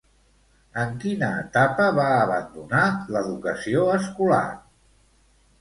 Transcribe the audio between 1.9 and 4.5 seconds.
va abandonar l'educació escolar?